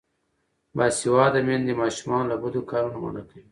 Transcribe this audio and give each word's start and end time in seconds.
باسواده 0.77 1.39
میندې 1.47 1.73
ماشومان 1.81 2.23
له 2.31 2.35
بدو 2.43 2.61
کارونو 2.71 2.97
منع 3.03 3.23
کوي. 3.29 3.43